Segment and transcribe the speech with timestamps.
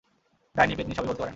[0.55, 1.29] ডাইনি, পেত্নী সবই বলতে পারেন।